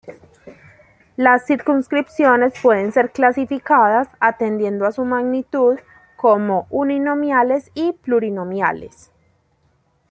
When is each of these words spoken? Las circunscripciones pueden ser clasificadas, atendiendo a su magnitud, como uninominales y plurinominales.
Las 1.15 1.45
circunscripciones 1.45 2.53
pueden 2.59 2.91
ser 2.91 3.11
clasificadas, 3.11 4.07
atendiendo 4.19 4.87
a 4.87 4.91
su 4.91 5.05
magnitud, 5.05 5.77
como 6.17 6.65
uninominales 6.71 7.69
y 7.75 7.91
plurinominales. 7.93 9.11